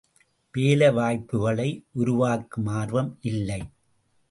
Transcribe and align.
வேலை 0.55 0.87
வாய்ப்புக்களை 0.89 1.67
உருவாக்கும் 1.91 2.65
ஆர்வம் 2.73 3.17
இல்லை! 3.21 3.61